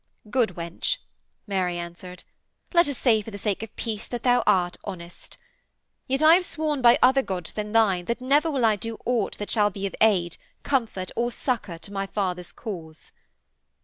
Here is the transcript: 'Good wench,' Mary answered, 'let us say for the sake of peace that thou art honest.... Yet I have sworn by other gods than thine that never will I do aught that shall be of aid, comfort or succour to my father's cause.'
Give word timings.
'Good 0.31 0.53
wench,' 0.55 0.97
Mary 1.45 1.77
answered, 1.77 2.23
'let 2.73 2.89
us 2.89 2.97
say 2.97 3.21
for 3.21 3.29
the 3.29 3.37
sake 3.37 3.61
of 3.61 3.75
peace 3.75 4.07
that 4.07 4.23
thou 4.23 4.41
art 4.47 4.75
honest.... 4.83 5.37
Yet 6.07 6.23
I 6.23 6.33
have 6.33 6.43
sworn 6.45 6.81
by 6.81 6.97
other 7.03 7.21
gods 7.21 7.53
than 7.53 7.71
thine 7.71 8.05
that 8.05 8.19
never 8.19 8.49
will 8.49 8.65
I 8.65 8.77
do 8.77 8.97
aught 9.05 9.37
that 9.37 9.51
shall 9.51 9.69
be 9.69 9.85
of 9.85 9.93
aid, 10.01 10.37
comfort 10.63 11.11
or 11.15 11.29
succour 11.29 11.77
to 11.77 11.93
my 11.93 12.07
father's 12.07 12.51
cause.' 12.51 13.11